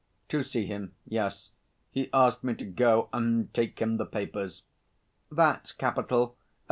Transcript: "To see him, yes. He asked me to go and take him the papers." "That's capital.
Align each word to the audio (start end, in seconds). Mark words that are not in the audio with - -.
"To 0.29 0.41
see 0.41 0.65
him, 0.65 0.95
yes. 1.05 1.51
He 1.91 2.09
asked 2.11 2.43
me 2.43 2.55
to 2.55 2.65
go 2.65 3.07
and 3.13 3.53
take 3.53 3.77
him 3.79 3.97
the 3.97 4.05
papers." 4.07 4.63
"That's 5.31 5.71
capital. 5.71 6.35